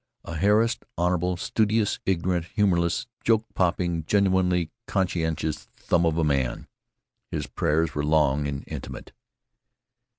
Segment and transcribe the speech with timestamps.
[0.25, 6.65] A harassed, honorable, studious, ignorant, humorless, joke popping, genuinely conscientious thumb of a man.
[7.29, 9.11] His prayers were long and intimate.